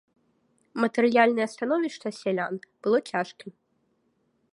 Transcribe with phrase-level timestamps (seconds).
[0.85, 2.53] Матэрыяльнае становішча сялян
[2.87, 3.51] было цяжкім.